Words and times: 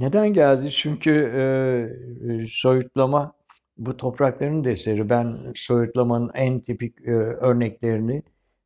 Neden 0.00 0.32
geldi? 0.32 0.70
Çünkü 0.70 1.10
e, 1.10 2.46
soyutlama 2.46 3.32
bu 3.78 3.96
toprakların 3.96 4.64
da. 4.64 5.10
Ben 5.10 5.38
soyutlamanın 5.54 6.30
en 6.34 6.60
tipik 6.60 7.00
e, 7.06 7.10
örneklerini 7.12 8.22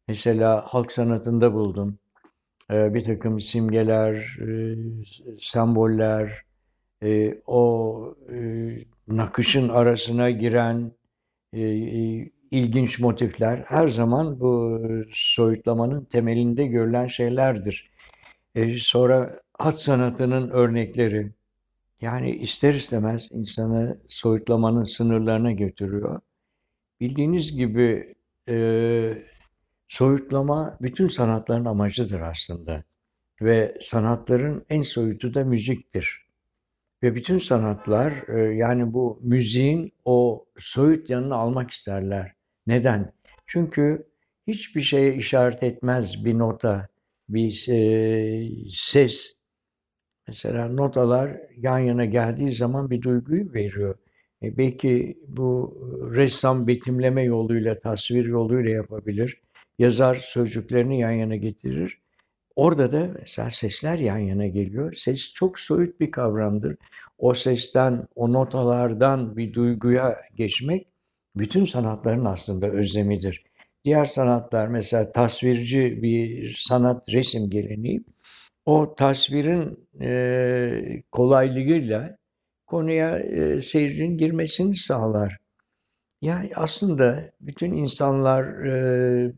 mesela 0.09 0.65
halk 0.67 0.93
sanatında 0.93 1.55
buldum. 1.55 1.99
E, 2.71 2.95
bir 2.95 3.05
takım 3.05 3.41
simgeler, 3.41 4.39
e, 4.41 4.77
semboller, 5.39 6.45
e, 7.03 7.39
o 7.47 8.17
e, 8.33 8.39
nakışın 9.09 9.69
arasına 9.69 10.31
giren 10.31 10.93
e, 11.53 11.61
ilginç 12.51 12.99
motifler 13.01 13.65
her 13.67 13.89
zaman 13.89 14.41
bu 14.41 14.83
soyutlamanın 15.13 16.05
temelinde 16.05 16.67
görülen 16.67 17.07
şeylerdir. 17.07 17.91
E, 18.55 18.79
sonra 18.79 19.44
hat 19.59 19.81
sanatının 19.81 20.51
örnekleri. 20.51 21.33
Yani 22.01 22.37
ister 22.37 22.75
istemez 22.75 23.33
insanı 23.33 23.99
soyutlamanın 24.09 24.85
sınırlarına 24.85 25.53
götürüyor. 25.53 26.21
Bildiğiniz 27.01 27.57
gibi 27.57 28.15
e, 28.49 28.55
soyutlama 29.89 30.79
bütün 30.83 31.09
sanatların 31.09 31.65
amacıdır 31.65 32.21
aslında. 32.21 32.85
Ve 33.43 33.79
sanatların 33.81 34.65
en 34.71 34.83
soyutu 34.83 35.35
da 35.35 35.45
müziktir. 35.45 36.25
Ve 37.03 37.15
bütün 37.15 37.39
sanatlar 37.39 38.29
e, 38.29 38.55
yani 38.55 38.93
bu 38.93 39.21
müziğin 39.23 39.93
o 40.05 40.47
soyut 40.59 41.11
yanını 41.11 41.35
almak 41.35 41.71
isterler. 41.71 42.33
Neden? 42.67 43.13
Çünkü 43.47 44.07
hiçbir 44.47 44.81
şeye 44.81 45.15
işaret 45.15 45.63
etmez 45.63 46.25
bir 46.25 46.39
nota, 46.39 46.89
bir 47.29 47.69
e, 47.69 48.69
ses. 48.69 49.44
Mesela 50.27 50.69
notalar 50.69 51.37
yan 51.57 51.79
yana 51.79 52.05
geldiği 52.05 52.51
zaman 52.51 52.91
bir 52.91 53.03
duyguyu 53.03 53.55
veriyor. 53.55 53.95
E 54.43 54.57
belki 54.57 55.19
bu 55.29 55.79
ressam 56.15 56.67
betimleme 56.67 57.23
yoluyla, 57.23 57.79
tasvir 57.79 58.25
yoluyla 58.25 58.71
yapabilir. 58.71 59.41
Yazar 59.79 60.15
sözcüklerini 60.15 61.01
yan 61.01 61.11
yana 61.11 61.37
getirir. 61.37 61.99
Orada 62.57 62.91
da 62.91 63.11
mesela 63.21 63.51
sesler 63.51 63.99
yan 63.99 64.19
yana 64.19 64.47
geliyor. 64.47 64.93
Ses 64.93 65.33
çok 65.33 65.59
soyut 65.59 66.01
bir 66.01 66.11
kavramdır. 66.11 66.77
O 67.19 67.35
sesten, 67.35 68.07
o 68.15 68.33
notalardan 68.33 69.37
bir 69.37 69.55
duyguya 69.55 70.21
geçmek 70.37 70.87
bütün 71.37 71.65
sanatların 71.65 72.25
aslında 72.25 72.67
özlemidir. 72.71 73.45
Diğer 73.85 74.05
sanatlar 74.05 74.69
mesela 74.69 75.11
tasvirci 75.11 76.03
bir 76.03 76.49
sanat 76.59 77.09
resim 77.13 77.51
geleneği 77.51 78.05
o 78.67 78.95
tasvirin 78.95 79.89
e, 80.01 81.03
kolaylığıyla 81.13 82.17
konuya 82.67 83.19
e, 83.19 83.61
seyircinin 83.61 84.19
girmesini 84.19 84.77
sağlar. 84.77 85.39
Yani 86.23 86.51
aslında 86.55 87.33
bütün 87.41 87.73
insanlar 87.73 88.65
e, 88.67 89.33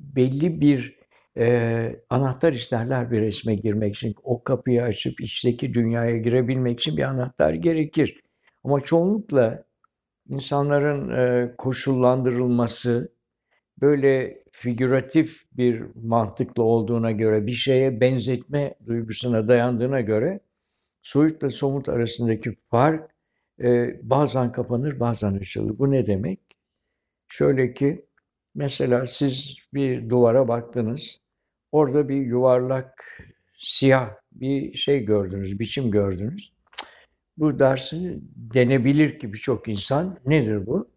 belli 0.00 0.60
bir 0.60 1.00
e, 1.38 1.96
anahtar 2.10 2.52
isterler 2.52 3.10
bir 3.10 3.20
resme 3.20 3.54
girmek 3.54 3.96
için. 3.96 4.14
O 4.22 4.44
kapıyı 4.44 4.82
açıp 4.82 5.20
içteki 5.20 5.74
dünyaya 5.74 6.18
girebilmek 6.18 6.80
için 6.80 6.96
bir 6.96 7.02
anahtar 7.02 7.54
gerekir. 7.54 8.20
Ama 8.64 8.80
çoğunlukla 8.80 9.64
insanların 10.28 11.10
e, 11.10 11.56
koşullandırılması 11.56 13.12
böyle 13.80 14.39
figüratif 14.50 15.44
bir 15.52 15.82
mantıklı 16.02 16.62
olduğuna 16.62 17.10
göre, 17.10 17.46
bir 17.46 17.52
şeye 17.52 18.00
benzetme 18.00 18.74
duygusuna 18.86 19.48
dayandığına 19.48 20.00
göre 20.00 20.40
soyutla 21.02 21.50
somut 21.50 21.88
arasındaki 21.88 22.56
fark 22.70 23.10
e, 23.60 23.96
bazen 24.02 24.52
kapanır, 24.52 25.00
bazen 25.00 25.34
açılır. 25.34 25.78
Bu 25.78 25.90
ne 25.90 26.06
demek? 26.06 26.40
Şöyle 27.28 27.74
ki, 27.74 28.06
mesela 28.54 29.06
siz 29.06 29.56
bir 29.74 30.10
duvara 30.10 30.48
baktınız, 30.48 31.20
orada 31.72 32.08
bir 32.08 32.16
yuvarlak, 32.26 33.22
siyah 33.58 34.10
bir 34.32 34.74
şey 34.74 35.04
gördünüz, 35.04 35.60
biçim 35.60 35.90
gördünüz. 35.90 36.52
Bu 37.36 37.58
dersini 37.58 38.18
denebilir 38.36 39.18
ki 39.18 39.32
birçok 39.32 39.68
insan 39.68 40.18
nedir 40.26 40.66
bu? 40.66 40.90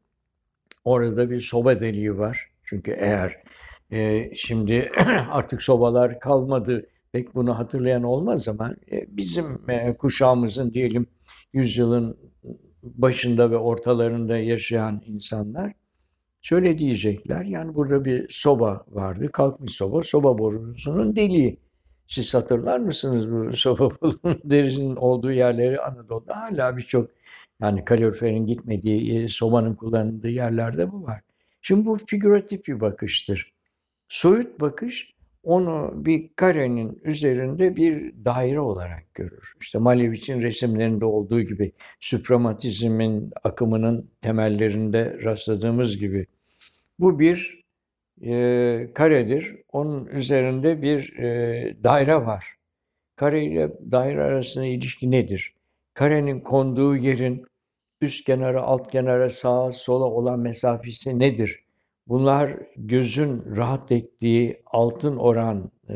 Orada 0.84 1.30
bir 1.30 1.40
soba 1.40 1.80
deliği 1.80 2.18
var. 2.18 2.53
Çünkü 2.73 2.91
eğer 2.91 3.44
e, 3.91 4.29
şimdi 4.35 4.91
artık 5.29 5.61
sobalar 5.61 6.19
kalmadı 6.19 6.85
pek 7.11 7.35
bunu 7.35 7.57
hatırlayan 7.59 8.03
olmaz 8.03 8.47
ama 8.47 8.75
e, 8.91 9.17
bizim 9.17 9.69
e, 9.69 9.97
kuşağımızın 9.97 10.73
diyelim 10.73 11.07
yüzyılın 11.53 12.17
başında 12.84 13.51
ve 13.51 13.57
ortalarında 13.57 14.38
yaşayan 14.38 15.01
insanlar 15.06 15.73
şöyle 16.41 16.79
diyecekler. 16.79 17.45
Yani 17.45 17.75
burada 17.75 18.06
bir 18.06 18.29
soba 18.29 18.85
vardı, 18.91 19.31
kalkmış 19.31 19.73
soba, 19.73 20.01
soba 20.01 20.38
borusunun 20.38 21.16
deliği. 21.16 21.59
Siz 22.07 22.34
hatırlar 22.34 22.79
mısınız 22.79 23.31
bu 23.31 23.53
soba 23.55 23.90
borunun 23.90 24.40
derisinin 24.44 24.95
olduğu 24.95 25.31
yerleri 25.31 25.81
Anadolu'da 25.81 26.41
hala 26.41 26.78
birçok 26.78 27.09
yani 27.61 27.85
kaloriferin 27.85 28.45
gitmediği, 28.45 29.29
sobanın 29.29 29.75
kullanıldığı 29.75 30.29
yerlerde 30.29 30.91
bu 30.91 31.03
var. 31.03 31.22
Şimdi 31.63 31.85
bu 31.85 31.97
figüratif 31.97 32.68
bir 32.68 32.79
bakıştır. 32.79 33.53
Soyut 34.07 34.59
bakış 34.62 35.13
onu 35.44 35.91
bir 35.96 36.29
karenin 36.35 37.01
üzerinde 37.03 37.75
bir 37.75 38.13
daire 38.25 38.59
olarak 38.59 39.13
görür. 39.13 39.53
İşte 39.62 39.79
Malevic'in 39.79 40.41
resimlerinde 40.41 41.06
olduğu 41.06 41.41
gibi 41.41 41.72
süprematizmin 42.00 43.31
akımının 43.44 44.12
temellerinde 44.22 45.19
rastladığımız 45.23 45.97
gibi. 45.97 46.25
Bu 47.00 47.19
bir 47.19 47.63
e, 48.22 48.90
karedir. 48.94 49.56
Onun 49.72 50.06
üzerinde 50.06 50.81
bir 50.81 51.19
e, 51.19 51.84
daire 51.84 52.16
var. 52.16 52.46
Kare 53.16 53.46
ile 53.46 53.72
daire 53.91 54.23
arasında 54.23 54.66
ilişki 54.66 55.12
nedir? 55.12 55.53
Karenin 55.94 56.40
konduğu 56.40 56.96
yerin 56.96 57.46
üst 58.03 58.25
kenara, 58.25 58.62
alt 58.62 58.91
kenara, 58.91 59.30
sağa, 59.30 59.72
sola 59.72 60.06
olan 60.06 60.40
mesafesi 60.40 61.19
nedir? 61.19 61.64
Bunlar 62.08 62.53
gözün 62.78 63.44
rahat 63.58 63.91
ettiği 63.91 64.62
altın 64.66 65.18
oran 65.18 65.72
e, 65.90 65.94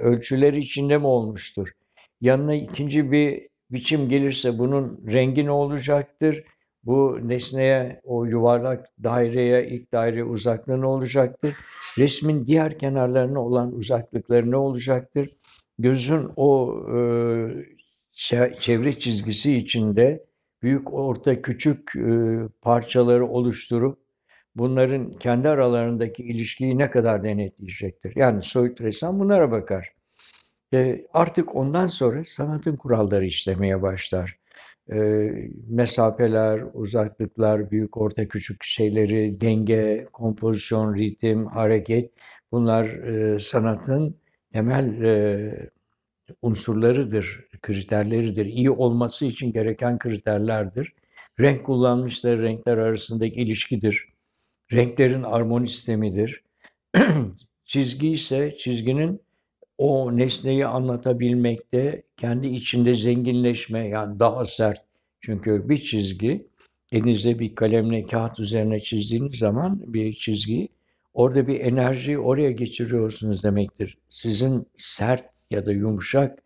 ölçüleri 0.00 0.58
içinde 0.58 0.98
mi 0.98 1.06
olmuştur? 1.06 1.72
Yanına 2.20 2.54
ikinci 2.54 3.12
bir 3.12 3.48
biçim 3.70 4.08
gelirse 4.08 4.58
bunun 4.58 5.00
rengi 5.12 5.44
ne 5.44 5.50
olacaktır? 5.50 6.44
Bu 6.84 7.18
nesneye, 7.22 8.00
o 8.04 8.24
yuvarlak 8.24 8.86
daireye, 9.02 9.68
ilk 9.68 9.92
daire 9.92 10.24
uzaklığı 10.24 10.80
ne 10.80 10.86
olacaktır? 10.86 11.54
Resmin 11.98 12.46
diğer 12.46 12.78
kenarlarına 12.78 13.44
olan 13.44 13.72
uzaklıkları 13.74 14.50
ne 14.50 14.56
olacaktır? 14.56 15.30
Gözün 15.78 16.30
o 16.36 16.76
e, 16.88 16.98
çevre 18.60 18.98
çizgisi 18.98 19.56
içinde 19.56 20.25
büyük, 20.62 20.94
orta, 20.94 21.42
küçük 21.42 21.96
e, 21.96 22.38
parçaları 22.62 23.26
oluşturup 23.26 23.98
bunların 24.54 25.12
kendi 25.12 25.48
aralarındaki 25.48 26.22
ilişkiyi 26.22 26.78
ne 26.78 26.90
kadar 26.90 27.24
denetleyecektir? 27.24 28.12
Yani 28.16 28.42
soyut 28.42 28.80
ressam 28.80 29.20
bunlara 29.20 29.50
bakar. 29.50 29.92
E, 30.74 31.06
artık 31.12 31.56
ondan 31.56 31.86
sonra 31.86 32.24
sanatın 32.24 32.76
kuralları 32.76 33.26
işlemeye 33.26 33.82
başlar. 33.82 34.38
E, 34.92 34.96
mesafeler, 35.68 36.64
uzaklıklar, 36.74 37.70
büyük, 37.70 37.96
orta, 37.96 38.28
küçük 38.28 38.64
şeyleri, 38.64 39.40
denge, 39.40 40.06
kompozisyon, 40.12 40.96
ritim, 40.96 41.46
hareket 41.46 42.12
bunlar 42.52 42.84
e, 42.84 43.38
sanatın 43.38 44.16
temel 44.52 45.02
e, 45.02 45.70
unsurlarıdır, 46.42 47.40
kriterleridir. 47.62 48.46
İyi 48.46 48.70
olması 48.70 49.26
için 49.26 49.52
gereken 49.52 49.98
kriterlerdir. 49.98 50.92
Renk 51.40 51.66
kullanmışları 51.66 52.42
renkler 52.42 52.78
arasındaki 52.78 53.40
ilişkidir. 53.40 54.08
Renklerin 54.72 55.22
armoni 55.22 55.68
sistemidir. 55.68 56.42
Çizgi 57.64 58.08
ise 58.08 58.56
çizginin 58.58 59.20
o 59.78 60.16
nesneyi 60.16 60.66
anlatabilmekte 60.66 62.02
kendi 62.16 62.46
içinde 62.46 62.94
zenginleşme 62.94 63.88
yani 63.88 64.18
daha 64.18 64.44
sert. 64.44 64.78
Çünkü 65.20 65.68
bir 65.68 65.78
çizgi 65.78 66.46
elinizde 66.92 67.38
bir 67.38 67.54
kalemle 67.54 68.06
kağıt 68.06 68.40
üzerine 68.40 68.80
çizdiğiniz 68.80 69.38
zaman 69.38 69.80
bir 69.86 70.12
çizgi 70.12 70.68
orada 71.14 71.46
bir 71.46 71.60
enerji 71.60 72.18
oraya 72.18 72.50
geçiriyorsunuz 72.50 73.44
demektir. 73.44 73.98
Sizin 74.08 74.66
sert 74.74 75.35
ya 75.50 75.66
da 75.66 75.72
yumuşak 75.72 76.38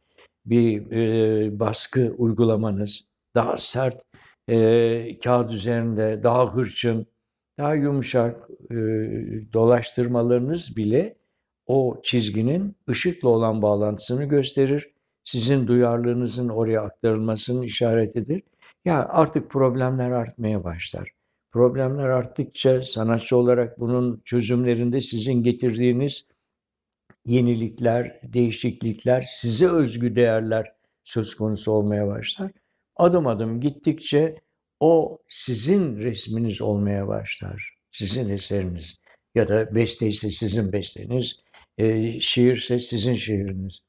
bir 0.46 0.92
e, 0.92 1.60
baskı 1.60 2.14
uygulamanız, 2.18 3.04
daha 3.34 3.56
sert 3.56 4.02
e, 4.48 5.18
kağıt 5.24 5.52
üzerinde, 5.52 6.20
daha 6.22 6.54
hırçın, 6.54 7.06
daha 7.58 7.74
yumuşak 7.74 8.50
e, 8.70 8.74
dolaştırmalarınız 9.52 10.76
bile 10.76 11.16
o 11.66 12.00
çizginin 12.02 12.76
ışıkla 12.90 13.28
olan 13.28 13.62
bağlantısını 13.62 14.24
gösterir. 14.24 14.90
sizin 15.24 15.66
duyarlılığınızın 15.66 16.48
oraya 16.48 16.82
aktarılmasının 16.82 17.62
işaretidir. 17.62 18.42
Ya 18.84 19.08
artık 19.08 19.50
problemler 19.50 20.10
artmaya 20.10 20.64
başlar. 20.64 21.10
Problemler 21.52 22.04
arttıkça 22.04 22.82
sanatçı 22.82 23.36
olarak 23.36 23.80
bunun 23.80 24.22
çözümlerinde 24.24 25.00
sizin 25.00 25.42
getirdiğiniz 25.42 26.26
yenilikler, 27.24 28.20
değişiklikler, 28.22 29.22
size 29.22 29.68
özgü 29.68 30.16
değerler 30.16 30.72
söz 31.04 31.34
konusu 31.34 31.72
olmaya 31.72 32.06
başlar. 32.06 32.52
Adım 32.96 33.26
adım 33.26 33.60
gittikçe 33.60 34.36
o 34.80 35.18
sizin 35.28 35.96
resminiz 35.96 36.62
olmaya 36.62 37.08
başlar. 37.08 37.76
Sizin 37.90 38.28
eseriniz 38.28 39.00
ya 39.34 39.48
da 39.48 39.74
beste 39.74 40.08
ise 40.08 40.30
sizin 40.30 40.72
besteniz, 40.72 41.42
e, 41.78 42.20
şiirse 42.20 42.78
sizin 42.78 43.14
şiiriniz. 43.14 43.80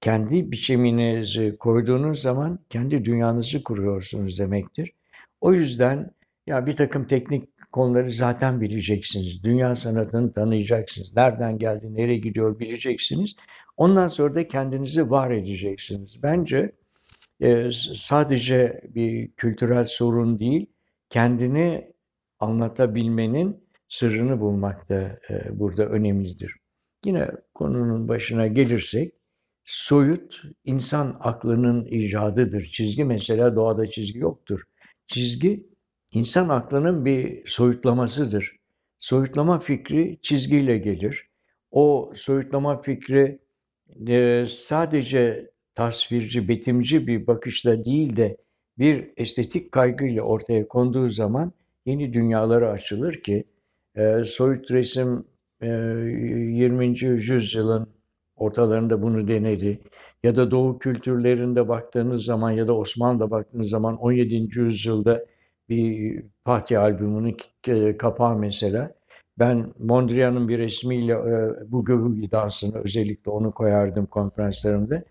Kendi 0.00 0.52
biçiminizi 0.52 1.56
koyduğunuz 1.56 2.22
zaman 2.22 2.58
kendi 2.70 3.04
dünyanızı 3.04 3.62
kuruyorsunuz 3.62 4.38
demektir. 4.38 4.92
O 5.40 5.52
yüzden 5.52 6.10
ya 6.46 6.66
bir 6.66 6.76
takım 6.76 7.06
teknik 7.06 7.48
konuları 7.72 8.10
zaten 8.10 8.60
bileceksiniz. 8.60 9.44
Dünya 9.44 9.76
sanatını 9.76 10.32
tanıyacaksınız. 10.32 11.16
Nereden 11.16 11.58
geldi, 11.58 11.94
nereye 11.94 12.18
gidiyor 12.18 12.58
bileceksiniz. 12.58 13.36
Ondan 13.76 14.08
sonra 14.08 14.34
da 14.34 14.48
kendinizi 14.48 15.10
var 15.10 15.30
edeceksiniz. 15.30 16.22
Bence 16.22 16.72
e, 17.40 17.68
sadece 17.94 18.80
bir 18.94 19.32
kültürel 19.32 19.84
sorun 19.84 20.38
değil, 20.38 20.66
kendini 21.10 21.92
anlatabilmenin 22.38 23.64
sırrını 23.88 24.40
bulmak 24.40 24.88
da 24.88 25.18
e, 25.30 25.58
burada 25.58 25.86
önemlidir. 25.86 26.56
Yine 27.04 27.28
konunun 27.54 28.08
başına 28.08 28.46
gelirsek, 28.46 29.14
soyut 29.64 30.42
insan 30.64 31.16
aklının 31.20 31.86
icadıdır. 31.86 32.62
Çizgi 32.62 33.04
mesela 33.04 33.56
doğada 33.56 33.86
çizgi 33.86 34.18
yoktur. 34.18 34.60
Çizgi 35.06 35.71
insan 36.12 36.48
aklının 36.48 37.04
bir 37.04 37.42
soyutlamasıdır. 37.46 38.56
Soyutlama 38.98 39.58
fikri 39.58 40.18
çizgiyle 40.22 40.78
gelir. 40.78 41.28
O 41.70 42.12
soyutlama 42.14 42.82
fikri 42.82 43.38
e, 44.08 44.44
sadece 44.48 45.50
tasvirci, 45.74 46.48
betimci 46.48 47.06
bir 47.06 47.26
bakışla 47.26 47.84
değil 47.84 48.16
de 48.16 48.36
bir 48.78 49.10
estetik 49.16 49.72
kaygıyla 49.72 50.22
ortaya 50.22 50.68
konduğu 50.68 51.08
zaman 51.08 51.52
yeni 51.86 52.12
dünyaları 52.12 52.70
açılır 52.70 53.14
ki 53.14 53.44
e, 53.96 54.24
soyut 54.24 54.70
resim 54.70 55.24
e, 55.60 55.66
20. 55.66 57.04
yüzyılın 57.04 57.88
ortalarında 58.36 59.02
bunu 59.02 59.28
denedi. 59.28 59.80
Ya 60.22 60.36
da 60.36 60.50
Doğu 60.50 60.78
kültürlerinde 60.78 61.68
baktığınız 61.68 62.24
zaman 62.24 62.50
ya 62.50 62.68
da 62.68 62.76
Osmanlı'da 62.76 63.30
baktığınız 63.30 63.68
zaman 63.68 63.96
17. 63.96 64.48
yüzyılda 64.60 65.24
bir 65.68 66.22
Fatih 66.44 66.80
albümünün 66.80 67.36
kapağı 67.98 68.38
mesela. 68.38 68.94
Ben 69.38 69.72
Mondrian'ın 69.78 70.48
bir 70.48 70.58
resmiyle 70.58 71.12
e, 71.12 71.70
bu 71.72 71.84
göbek 71.84 72.32
dansını 72.32 72.78
özellikle 72.78 73.30
onu 73.30 73.52
koyardım 73.52 74.06
konferanslarımda. 74.06 75.04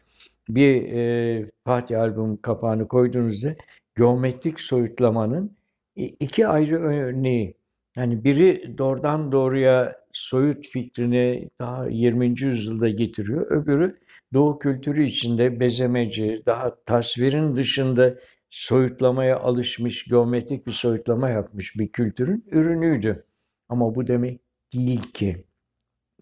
Bir 0.49 0.93
e, 0.93 1.51
Fatih 1.65 1.99
albüm 1.99 2.37
kapağını 2.37 2.87
koyduğunuzda 2.87 3.55
geometrik 3.97 4.59
soyutlamanın 4.59 5.57
iki 5.95 6.47
ayrı 6.47 6.79
örneği. 6.79 7.57
Yani 7.95 8.23
biri 8.23 8.77
doğrudan 8.77 9.31
doğruya 9.31 9.95
soyut 10.11 10.67
fikrini 10.67 11.49
daha 11.59 11.87
20. 11.87 12.41
yüzyılda 12.41 12.89
getiriyor. 12.89 13.51
Öbürü 13.51 14.01
Doğu 14.33 14.59
kültürü 14.59 15.03
içinde 15.03 15.59
bezemeci, 15.59 16.43
daha 16.45 16.75
tasvirin 16.85 17.55
dışında 17.55 18.15
soyutlamaya 18.51 19.39
alışmış, 19.39 20.05
geometrik 20.05 20.67
bir 20.67 20.71
soyutlama 20.71 21.29
yapmış 21.29 21.77
bir 21.77 21.87
kültürün 21.87 22.45
ürünüydü. 22.51 23.25
Ama 23.69 23.95
bu 23.95 24.07
demek 24.07 24.39
değil 24.73 25.01
ki. 25.01 25.45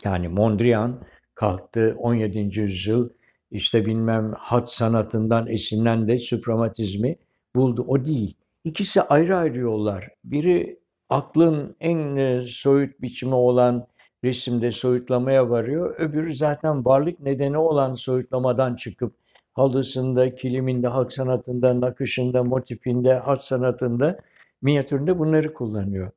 Yani 0.05 0.27
Mondrian 0.27 1.03
kalktı 1.35 1.95
17. 1.97 2.59
yüzyıl 2.59 3.09
işte 3.51 3.85
bilmem 3.85 4.33
hat 4.37 4.71
sanatından 4.73 5.47
esinlen 5.47 6.07
de 6.07 6.17
suprematizmi 6.17 7.15
buldu. 7.55 7.85
O 7.87 8.05
değil. 8.05 8.37
İkisi 8.63 9.01
ayrı 9.01 9.37
ayrı 9.37 9.57
yollar. 9.57 10.09
Biri 10.23 10.79
aklın 11.09 11.75
en 11.79 12.15
e, 12.15 12.43
soyut 12.47 13.01
biçimi 13.01 13.35
olan 13.35 13.87
resimde 14.23 14.71
soyutlamaya 14.71 15.49
varıyor. 15.49 15.95
Öbürü 15.97 16.35
zaten 16.35 16.85
varlık 16.85 17.19
nedeni 17.19 17.57
olan 17.57 17.95
soyutlamadan 17.95 18.75
çıkıp 18.75 19.15
halısında, 19.53 20.35
kiliminde, 20.35 20.87
halk 20.87 21.13
sanatında, 21.13 21.81
nakışında, 21.81 22.43
motifinde, 22.43 23.13
hat 23.13 23.43
sanatında, 23.43 24.19
minyatüründe 24.61 25.19
bunları 25.19 25.53
kullanıyor. 25.53 26.11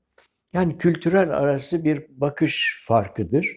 Yani 0.53 0.79
kültürel 0.79 1.31
arası 1.31 1.85
bir 1.85 2.07
bakış 2.11 2.85
farkıdır. 2.87 3.57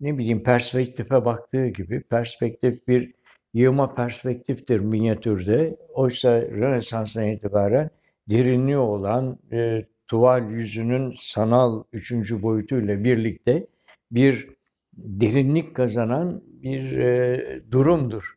Ne 0.00 0.18
bileyim 0.18 0.42
perspektife 0.42 1.24
baktığı 1.24 1.66
gibi 1.66 2.02
perspektif 2.02 2.88
bir 2.88 3.14
yığma 3.54 3.94
perspektiftir 3.94 4.80
minyatürde. 4.80 5.76
Oysa 5.88 6.42
Rönesans'tan 6.42 7.28
itibaren 7.28 7.90
derinliği 8.30 8.76
olan 8.76 9.38
e, 9.52 9.86
tuval 10.06 10.50
yüzünün 10.50 11.14
sanal 11.18 11.84
üçüncü 11.92 12.42
boyutuyla 12.42 13.04
birlikte 13.04 13.66
bir 14.10 14.48
derinlik 14.92 15.76
kazanan 15.76 16.42
bir 16.62 16.98
e, 16.98 17.62
durumdur. 17.70 18.36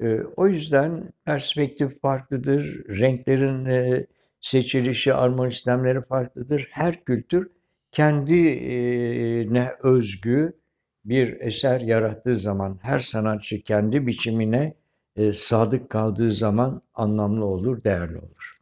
E, 0.00 0.20
o 0.36 0.46
yüzden 0.46 1.12
perspektif 1.24 2.00
farklıdır, 2.00 2.84
renklerin 3.00 3.64
e, 3.64 4.06
seçilişi, 4.40 5.14
armoni 5.14 5.50
sistemleri 5.50 6.02
farklıdır. 6.02 6.68
Her 6.70 7.04
kültür 7.04 7.50
kendine 7.92 9.72
özgü 9.82 10.52
bir 11.04 11.40
eser 11.40 11.80
yarattığı 11.80 12.36
zaman, 12.36 12.78
her 12.82 12.98
sanatçı 12.98 13.62
kendi 13.62 14.06
biçimine 14.06 14.74
e, 15.16 15.32
sadık 15.32 15.90
kaldığı 15.90 16.30
zaman 16.30 16.82
anlamlı 16.94 17.44
olur, 17.44 17.84
değerli 17.84 18.18
olur. 18.18 18.56